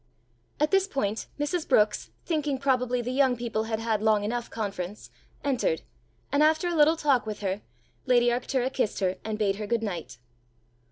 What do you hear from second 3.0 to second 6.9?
the young people had had long enough conference, entered, and after a